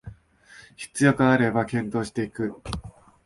[0.75, 2.59] 必要があれば検討していく